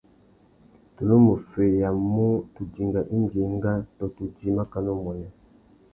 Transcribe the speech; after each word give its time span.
Tu 0.93 1.01
nù 1.07 1.15
mú 1.25 1.33
feyamú 1.51 2.27
tu 2.53 2.61
dinga 2.73 3.01
indi 3.15 3.39
enga 3.49 3.73
tô 3.97 4.05
tu 4.15 4.23
djï 4.35 4.49
makana 4.57 4.89
umuênê. 4.95 5.27